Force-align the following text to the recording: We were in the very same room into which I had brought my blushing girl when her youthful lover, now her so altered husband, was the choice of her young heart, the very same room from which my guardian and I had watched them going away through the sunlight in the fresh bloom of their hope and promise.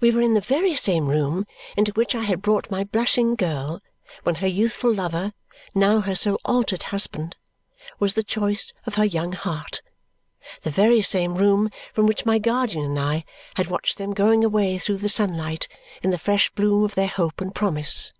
We 0.00 0.10
were 0.10 0.22
in 0.22 0.32
the 0.32 0.40
very 0.40 0.74
same 0.74 1.08
room 1.08 1.46
into 1.76 1.92
which 1.92 2.14
I 2.14 2.22
had 2.22 2.40
brought 2.40 2.70
my 2.70 2.82
blushing 2.82 3.34
girl 3.34 3.82
when 4.22 4.36
her 4.36 4.46
youthful 4.46 4.90
lover, 4.90 5.34
now 5.74 6.00
her 6.00 6.14
so 6.14 6.38
altered 6.46 6.84
husband, 6.84 7.36
was 7.98 8.14
the 8.14 8.22
choice 8.24 8.72
of 8.86 8.94
her 8.94 9.04
young 9.04 9.32
heart, 9.32 9.82
the 10.62 10.70
very 10.70 11.02
same 11.02 11.34
room 11.34 11.68
from 11.92 12.06
which 12.06 12.24
my 12.24 12.38
guardian 12.38 12.86
and 12.86 12.98
I 12.98 13.26
had 13.56 13.66
watched 13.66 13.98
them 13.98 14.14
going 14.14 14.44
away 14.44 14.78
through 14.78 14.96
the 14.96 15.10
sunlight 15.10 15.68
in 16.02 16.08
the 16.08 16.16
fresh 16.16 16.50
bloom 16.52 16.82
of 16.82 16.94
their 16.94 17.08
hope 17.08 17.38
and 17.42 17.54
promise. 17.54 18.14